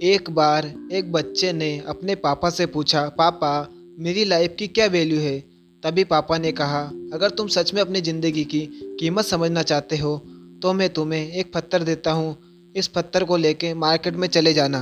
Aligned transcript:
एक 0.00 0.28
बार 0.30 0.66
एक 0.92 1.10
बच्चे 1.12 1.52
ने 1.52 1.66
अपने 1.88 2.14
पापा 2.14 2.50
से 2.50 2.66
पूछा, 2.66 3.02
पापा, 3.08 3.68
मेरी 3.98 4.24
लाइफ 4.24 4.54
की 4.58 4.66
क्या 4.68 4.86
वैल्यू 4.86 5.18
है? 5.20 5.38
तभी 5.82 6.04
पापा 6.04 6.36
ने 6.38 6.52
कहा, 6.52 6.80
अगर 7.14 7.30
तुम 7.30 7.48
सच 7.48 7.72
में 7.74 7.80
अपनी 7.80 8.00
ज़िंदगी 8.00 8.44
की 8.44 8.60
कीमत 9.00 9.24
समझना 9.24 9.62
चाहते 9.62 9.96
हो 9.96 10.16
तो 10.62 10.72
मैं 10.72 10.88
तुम्हें 10.88 11.30
एक 11.30 11.52
पत्थर 11.52 11.82
देता 11.82 12.12
हूँ। 12.12 12.36
इस 12.74 12.86
पत्थर 12.86 13.24
को 13.24 13.36
लेके 13.36 13.72
मार्केट 13.74 14.16
में 14.16 14.26
चले 14.28 14.52
जाना। 14.54 14.80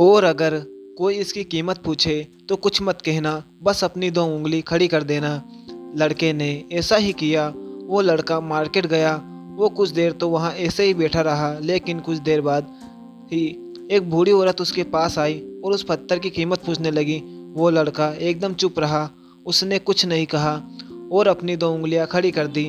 और 0.00 0.24
अगर 0.24 0.58
कोई 0.98 1.14
इसकी 1.14 1.44
कीमत 1.44 1.78
पूछे 1.78 2.26
तो 2.48 2.56
कुछ 2.56 2.80
मत 2.82 3.02
कहना। 3.02 3.42
बस 3.62 3.82
अपनी 3.84 4.10
दो 4.10 4.24
उंगली 4.26 4.60
खड़ी 4.62 4.88
कर 4.88 5.02
देना। 5.02 5.34
लड़के 5.96 6.32
ने 6.32 6.52
ऐसा 6.72 6.96
ही 6.96 7.12
किया। 7.14 7.48
वो 7.56 8.00
लड़का 8.00 8.40
मार्केट 8.42 8.86
गया। 8.86 9.14
वो 9.56 9.68
कुछ 9.68 9.90
देर 9.90 10.12
तो 10.12 10.28
वहाँ 10.28 10.52
ऐसे 10.52 10.84
ही 10.84 10.94
बैठा 10.94 11.20
रहा, 11.20 11.58
लेकिन 11.58 12.00
कुछ 12.00 12.18
देर 12.20 12.40
बाद 12.40 12.72
ही 13.32 13.74
एक 13.90 14.10
बूढ़ी 14.10 14.32
औरत 14.32 14.60
उसके 14.60 14.82
पास 14.82 15.18
आई 15.18 15.40
और 15.64 15.72
उस 15.72 15.82
पत्थर 15.82 16.18
की 16.18 16.30
कीमत 16.30 16.62
पूछने 16.66 16.90
लगी। 16.90 17.22
वो 17.54 17.70
लड़का 17.70 18.12
एकदम 18.12 18.54
चुप 18.54 18.78
रहा। 18.78 19.10
उसने 19.46 19.78
कुछ 19.78 20.06
नहीं 20.06 20.26
कहा 20.26 20.62
और 21.12 21.28
अपनी 21.28 21.56
दो 21.56 21.70
उंगलियाँ 21.70 22.06
खड़ी 22.06 22.30
कर 22.30 22.46
दी। 22.46 22.64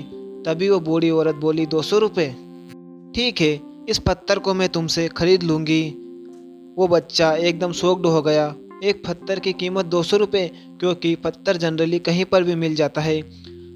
तभी 0.46 0.70
वो 0.70 0.80
बूढ़ी 0.80 1.10
औरत 1.10 1.36
बोली, 1.36 1.66
दो 1.66 1.82
सौ 1.82 2.00
रुपये 2.00 2.30
ठीक 3.16 3.42
है, 3.42 3.60
इस 3.90 4.00
पत्थर 4.00 4.40
को 4.40 4.54
मैं 4.54 4.70
तुमसे 4.70 5.08
खरीद 5.08 5.44
लूँगी। 5.44 5.90
वो 6.78 6.88
बच्चा 6.88 7.34
एकदम 7.34 7.72
सोक्ड 7.72 8.06
हो 8.06 8.22
गया। 8.22 8.56
एक 8.84 9.04
पत्थर 9.08 9.40
की 9.40 9.54
कीमत 9.54 9.86
दो 9.86 10.04
सौ 10.04 10.18
रुपये 10.18 10.52
क्योंकि 10.80 11.16
पत्थर 11.16 11.58
जनरली 11.58 12.00
कहीं 12.00 12.26
पर 12.26 12.44
भी 12.44 12.56
मिल 12.56 12.76
जाता 12.76 13.02
है। 13.02 13.24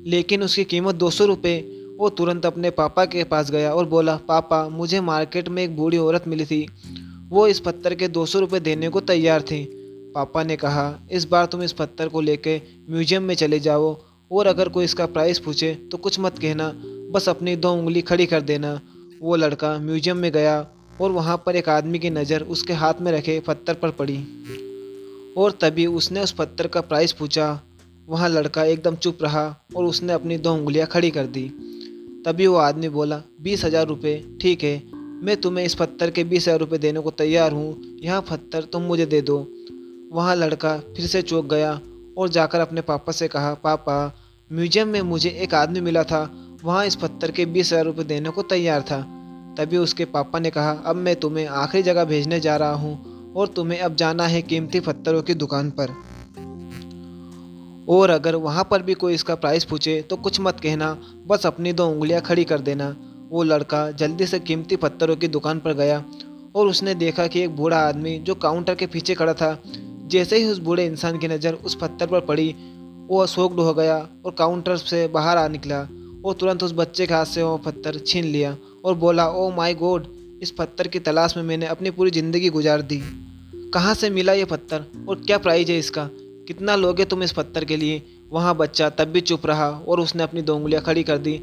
लेकिन 0.08 0.44
उसकी 0.44 0.64
कीमत 0.64 0.96
दो 0.96 1.10
सौ 1.10 1.26
रुपये 1.26 1.77
वो 1.98 2.10
तुरंत 2.10 2.46
अपने 2.46 2.70
पापा 2.72 3.06
के 3.06 3.24
पास 3.24 3.52
गया 3.52 3.74
और 3.74 3.86
बोला, 3.86 4.16
पापा, 4.18 4.68
मुझे 4.70 5.02
मार्केट 5.02 5.50
में 5.50 5.64
एक 5.64 5.76
बूढ़ी 5.78 5.98
औरत 5.98 6.28
मिली 6.28 6.46
थी। 6.46 6.66
वो 7.30 7.48
इस 7.48 7.60
पत्थर 7.60 7.96
के 7.96 8.08
दो 8.08 8.26
सौ 8.26 8.40
रुपये 8.40 8.60
देने 8.60 8.90
को 8.90 9.00
तैयार 9.02 9.42
थी। 9.42 9.64
पापा 10.16 10.44
ने 10.44 10.56
कहा, 10.56 11.00
इस 11.12 11.26
बार 11.26 11.46
तुम 11.46 11.64
इस 11.64 11.74
पत्थर 11.74 12.08
को 12.08 12.22
लेके 12.22 12.62
म्यूज़ियम 12.90 13.24
में 13.24 13.36
चले 13.36 13.60
जाओ 13.60 13.96
और 14.32 14.48
अगर 14.48 14.70
कोई 14.70 14.86
इसका 14.86 15.06
प्राइस 15.08 15.40
पूछे 15.40 15.74
तो 15.92 15.98
कुछ 15.98 16.20
मत 16.20 16.40
कहना, 16.40 16.72
बस 17.12 17.30
अपनी 17.30 17.56
दो 17.56 17.72
उंगली 17.74 18.02
खड़ी 18.02 18.26
कर 18.26 18.42
देना। 18.42 18.80
वो 19.22 19.36
लड़का 19.36 19.78
म्यूज़ियम 19.80 20.18
में 20.18 20.32
गया 20.32 20.66
और 21.02 21.12
वहाँ 21.12 21.38
पर 21.46 21.56
एक 21.56 21.70
आदमी 21.70 22.00
की 22.00 22.10
नज़र 22.10 22.42
उसके 22.44 22.74
हाथ 22.74 23.02
में 23.02 23.12
रखे 23.12 23.40
पत्थर 23.40 23.74
पर 23.74 23.92
पड़ी। 23.92 24.18
और 25.38 25.58
तभी 25.62 25.86
उसने 25.86 26.22
उस 26.22 26.32
पत्थर 26.32 26.68
का 26.68 26.82
प्राइस 26.82 27.12
पूछा। 27.12 27.60
वहाँ 28.08 28.30
लड़का 28.30 28.64
एकदम 28.64 28.96
चुप 28.96 29.24
रहा 29.24 29.46
और 29.76 29.86
उसने 29.86 30.14
अपनी 30.14 30.38
दो 30.38 30.54
उंगलियाँ 30.54 30.88
खड़ी 30.88 31.12
कर 31.12 31.26
दी। 31.28 31.50
तभी 32.28 32.48
वो 32.48 32.56
आदमी 32.58 32.88
बोला, 32.90 33.22
बीस 33.42 33.64
हज़ार 33.66 33.86
रुपये 33.88 34.16
ठीक 34.42 34.64
है। 34.64 34.82
मैं 35.24 35.36
तुम्हें 35.42 35.66
इस 35.66 35.76
पत्थर 35.76 36.10
के 36.12 36.24
बीस 36.24 36.48
हज़ार 36.48 36.60
रुपये 36.60 36.80
देने 36.80 37.00
को 37.00 37.12
तैयार 37.12 37.52
हूँ। 37.52 38.00
यह 38.04 38.20
पत्थर 38.22 38.64
तुम 38.64 38.82
मुझे 38.84 39.06
दे 39.06 39.22
दो। 39.22 39.38
वहाँ 40.12 40.36
लड़का 40.36 40.78
फिर 40.88 41.06
से 41.08 41.22
चौंक 41.22 41.46
गया 41.46 41.72
और 42.18 42.30
जाकर 42.30 42.60
अपने 42.60 42.82
पापा 42.82 43.12
से 43.12 43.28
कहा, 43.28 43.54
पापा, 43.54 44.14
म्यूज़ियम 44.52 44.88
में 44.88 45.02
मुझे 45.04 45.30
एक 45.30 45.54
आदमी 45.54 45.82
मिला 45.82 46.04
था। 46.04 46.22
वहाँ 46.64 46.86
इस 46.86 46.96
पत्थर 46.96 47.32
के 47.32 47.46
बीस 47.46 47.72
हज़ार 47.74 47.86
रुपये 47.86 48.06
देने 48.06 48.30
को 48.30 48.42
तैयार 48.46 48.82
था। 48.82 49.02
तभी 49.58 49.78
उसके 49.78 50.06
पापा 50.08 50.40
ने 50.40 50.50
कहा, 50.50 50.72
अब 50.72 50.96
मैं 50.96 51.16
तुम्हें 51.16 51.48
आखिरी 51.48 51.84
जगह 51.84 52.06
भेजने 52.06 52.40
जा 52.40 52.58
रहा 52.58 52.74
हूँ 52.74 53.34
और 53.36 53.48
तुम्हें 53.48 53.80
अब 53.80 53.96
जाना 53.96 54.28
है 54.28 54.42
कीमती 54.42 54.80
पत्थरों 54.80 55.22
की 55.22 55.34
दुकान 55.36 55.70
पर। 55.72 55.96
और 57.88 58.10
अगर 58.10 58.36
वहाँ 58.38 58.68
पर 58.72 58.82
भी 58.82 58.94
कोई 58.94 59.14
इसका 59.14 59.36
प्राइस 59.36 59.66
पूछे 59.66 60.02
तो 60.02 60.16
कुछ 60.18 60.40
मत 60.40 60.60
कहना, 60.60 60.98
बस 61.28 61.46
अपनी 61.46 61.74
दो 61.74 61.88
उंगलियाँ 61.88 62.22
खड़ी 62.22 62.44
कर 62.46 62.60
देना। 62.62 62.96
वो 63.30 63.44
लड़का 63.44 63.90
जल्दी 63.94 64.26
से 64.26 64.40
कीमती 64.40 64.76
पत्थरों 64.76 65.16
की 65.16 65.28
दुकान 65.28 65.60
पर 65.60 65.74
गया 65.74 66.04
और 66.56 66.68
उसने 66.68 66.96
देखा 66.96 67.28
कि 67.28 67.42
एक 67.42 67.56
बूढ़ा 67.56 67.78
आदमी 67.80 68.18
जो 68.20 68.36
काउंटर 68.38 68.76
के 68.76 68.88
पीछे 68.88 69.16
खड़ा 69.16 69.34
था, 69.34 69.58
जैसे 70.08 70.38
ही 70.38 70.46
उस 70.46 70.60
बूढ़े 70.60 70.86
इंसान 70.86 71.18
की 71.20 71.28
नज़र 71.28 71.54
उस 71.56 71.76
पत्थर 71.76 72.08
पर 72.08 72.20
पड़ी, 72.22 72.56
वो 73.08 73.20
अशोकड 73.20 73.60
हो 73.60 73.74
गया 73.74 73.98
और 74.26 74.36
काउंटर 74.38 74.78
से 74.78 75.08
बाहर 75.08 75.38
आ 75.38 75.48
निकला 75.48 75.80
और 76.26 76.34
तुरंत 76.34 76.64
उस 76.64 76.74
बच्चे 76.74 77.06
के 77.08 77.14
हाथ 77.14 77.26
से 77.26 77.44
वो 77.44 77.58
पत्थर 77.58 77.98
छीन 78.00 78.26
लिया 78.26 78.56
और 78.86 78.96
बोला, 78.96 79.28
ओ 79.28 79.50
माय 79.52 79.74
गॉड, 79.76 80.08
इस 80.42 80.52
पत्थर 80.52 80.88
की 80.88 81.00
तलाश 81.00 81.36
में 81.38 81.44
मैंने 81.44 81.66
अपनी 81.66 81.92
पूरी 81.92 82.12
ज़िंदगी 82.12 82.50
गुजार 82.50 82.82
दी। 82.84 83.02
कहाँ 83.74 83.94
से 83.94 84.10
मिला 84.10 84.34
ये 84.34 84.46
पत्थर 84.46 84.86
और 85.10 85.16
क्या 85.18 85.38
प्राइज 85.38 85.72
है 85.72 85.78
इसका? 85.80 86.10
कितना 86.48 86.76
लोगे 86.76 87.06
तुम 87.06 87.24
इस 87.24 87.32
पत्थर 87.32 87.66
के 87.66 87.78
लिए? 87.78 88.02
वहाँ 88.32 88.56
बच्चा 88.56 88.90
तब 88.90 89.06
भी 89.06 89.22
चुप 89.22 89.46
रहा 89.46 89.70
और 89.70 90.00
उसने 90.00 90.24
अपनी 90.24 90.42
दो 90.42 90.56
उंगलियाँ 90.56 90.84
खड़ी 90.84 91.04
कर 91.04 91.18
दी। 91.18 91.38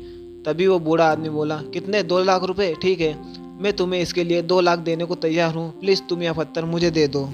तभी 0.46 0.66
वो 0.66 0.78
बूढ़ा 0.78 1.12
आदमी 1.12 1.28
बोला, 1.28 1.56
कितने? 1.56 2.02
दो 2.02 2.22
लाख 2.24 2.42
रुपए? 2.42 2.74
ठीक 2.82 3.00
है। 3.00 3.18
मैं 3.62 3.72
तुम्हें 3.72 4.00
इसके 4.00 4.24
लिए 4.24 4.42
दो 4.42 4.60
लाख 4.60 4.78
देने 4.78 5.04
को 5.04 5.14
तैयार 5.14 5.54
हूँ। 5.54 5.80
प्लीज़ 5.80 6.02
तुम 6.02 6.22
यह 6.22 6.32
पत्थर 6.32 6.64
मुझे 6.64 6.90
दे 6.90 7.08
दो। 7.08 7.30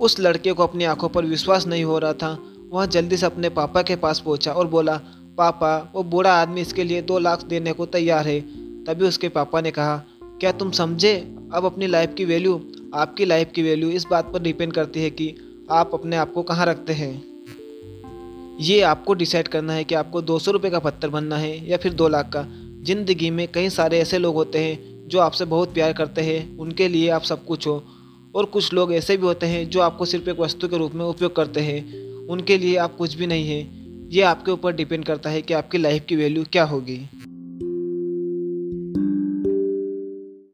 उस 0.00 0.20
लड़के 0.20 0.52
को 0.52 0.62
अपनी 0.62 0.84
आँखों 0.84 1.08
पर 1.08 1.24
विश्वास 1.24 1.66
नहीं 1.66 1.84
हो 1.84 1.98
रहा 1.98 2.12
था। 2.12 2.38
वह 2.70 2.86
जल्दी 2.86 3.16
से 3.16 3.26
अपने 3.26 3.48
पापा 3.48 3.82
के 3.82 3.96
पास 3.96 4.20
पहुँचा 4.20 4.52
और 4.52 4.66
बोला, 4.66 5.00
पापा, 5.38 5.92
वो 5.94 6.02
बूढ़ा 6.02 6.42
आदमी 6.42 6.60
इसके 6.60 6.84
लिए 6.84 7.02
दो 7.02 7.18
लाख 7.18 7.44
देने 7.44 7.72
को 7.72 7.86
तैयार 7.86 8.28
है। 8.28 8.40
तभी 8.84 9.04
उसके 9.04 9.28
पापा 9.28 9.60
ने 9.60 9.70
कहा, 9.70 10.04
क्या 10.22 10.52
तुम 10.52 10.70
समझे? 10.70 11.34
अब 11.52 11.64
अपनी 11.64 11.86
लाइफ 11.86 12.14
की 12.14 12.24
वैल्यू, 12.24 12.66
आपकी 12.94 13.24
लाइफ 13.24 13.50
की 13.54 13.62
वैल्यू 13.62 13.90
इस 13.90 14.06
बात 14.10 14.32
पर 14.32 14.42
डिपेंड 14.42 14.72
करती 14.72 15.00
है 15.02 15.10
कि 15.10 15.34
आप 15.70 15.90
अपने 15.94 16.16
आप 16.16 16.32
को 16.32 16.42
कहाँ 16.42 16.66
रखते 16.66 16.92
हैं? 16.92 17.24
ये 18.60 18.80
आपको 18.80 19.14
डिसाइड 19.14 19.48
करना 19.48 19.72
है 19.72 19.84
कि 19.84 19.94
आपको 19.94 20.22
दो 20.22 20.38
सौ 20.38 20.50
रुपये 20.50 20.70
का 20.70 20.78
पत्थर 20.78 21.08
बनना 21.08 21.36
है 21.36 21.70
या 21.70 21.76
फिर 21.76 21.92
दो 21.92 22.08
लाख 22.08 22.30
का। 22.32 22.46
ज़िंदगी 22.84 23.30
में 23.30 23.48
कई 23.52 23.70
सारे 23.70 23.98
ऐसे 23.98 24.18
लोग 24.18 24.34
होते 24.34 24.58
हैं 24.58 25.08
जो 25.08 25.20
आपसे 25.20 25.44
बहुत 25.44 25.74
प्यार 25.74 25.92
करते 25.92 26.20
हैं, 26.20 26.58
उनके 26.58 26.88
लिए 26.88 27.08
आप 27.08 27.22
सब 27.22 27.44
कुछ 27.44 27.66
हो। 27.66 27.84
और 28.34 28.44
कुछ 28.44 28.72
लोग 28.72 28.92
ऐसे 28.92 29.16
भी 29.16 29.26
होते 29.26 29.46
हैं 29.46 29.70
जो 29.70 29.80
आपको 29.80 30.04
सिर्फ़ 30.04 30.30
एक 30.30 30.40
वस्तु 30.40 30.68
के 30.68 30.78
रूप 30.78 30.94
में 30.94 31.04
उपयोग 31.04 31.36
करते 31.36 31.60
हैं। 31.60 32.04
उनके 32.26 32.58
लिए 32.58 32.76
आप 32.76 32.96
कुछ 32.96 33.14
भी 33.14 33.26
नहीं 33.26 33.48
हैं। 33.48 33.84
ये 34.10 34.22
आपके 34.22 34.50
ऊपर 34.50 34.72
डिपेंड 34.72 35.04
करता 35.04 35.30
है 35.30 35.42
कि 35.42 35.54
आपकी 35.54 35.78
लाइफ 35.78 36.04
की 36.08 36.16
वैल्यू 36.16 36.44
क्या 36.52 36.64
होगी। 36.64 37.00